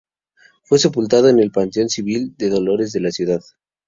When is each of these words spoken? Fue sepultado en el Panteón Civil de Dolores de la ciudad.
Fue 0.63 0.79
sepultado 0.79 1.29
en 1.29 1.37
el 1.39 1.51
Panteón 1.51 1.87
Civil 1.87 2.33
de 2.35 2.49
Dolores 2.49 2.91
de 2.91 3.01
la 3.01 3.11
ciudad. 3.11 3.39